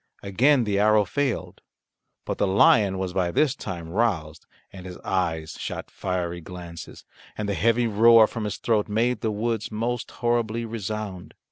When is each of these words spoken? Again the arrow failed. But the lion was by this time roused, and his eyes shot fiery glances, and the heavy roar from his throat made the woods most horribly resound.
Again 0.23 0.63
the 0.63 0.79
arrow 0.79 1.05
failed. 1.05 1.61
But 2.25 2.39
the 2.39 2.47
lion 2.47 2.97
was 2.97 3.13
by 3.13 3.29
this 3.29 3.53
time 3.53 3.87
roused, 3.89 4.47
and 4.73 4.87
his 4.87 4.97
eyes 5.03 5.57
shot 5.59 5.91
fiery 5.91 6.41
glances, 6.41 7.05
and 7.37 7.47
the 7.47 7.53
heavy 7.53 7.85
roar 7.85 8.25
from 8.25 8.45
his 8.45 8.57
throat 8.57 8.87
made 8.89 9.21
the 9.21 9.29
woods 9.29 9.71
most 9.71 10.09
horribly 10.09 10.65
resound. 10.65 11.35